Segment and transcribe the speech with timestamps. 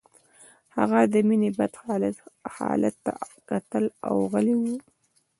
[0.77, 1.73] هغه د مينې بد
[2.55, 3.13] حالت ته
[3.49, 4.63] کتل او غلی و